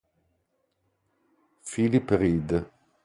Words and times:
Phillip 1.69 2.09
Reed 2.17 2.49